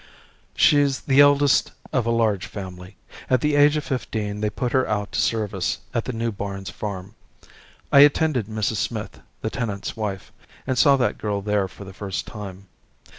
"She's 0.55 1.01
the 1.01 1.19
eldest 1.21 1.73
of 1.93 2.07
a 2.07 2.09
large 2.09 2.47
family. 2.47 2.95
At 3.29 3.41
the 3.41 3.55
age 3.55 3.77
of 3.77 3.83
fifteen 3.83 4.41
they 4.41 4.49
put 4.49 4.71
her 4.71 4.87
out 4.89 5.11
to 5.11 5.19
service 5.19 5.77
at 5.93 6.05
the 6.05 6.11
New 6.11 6.31
Barns 6.31 6.71
Farm. 6.71 7.13
I 7.91 7.99
attended 7.99 8.47
Mrs. 8.47 8.77
Smith, 8.77 9.19
the 9.43 9.51
tenant's 9.51 9.95
wife, 9.95 10.31
and 10.65 10.75
saw 10.75 10.97
that 10.97 11.19
girl 11.19 11.43
there 11.43 11.67
for 11.67 11.83
the 11.85 11.93
first 11.93 12.25
time. 12.25 12.65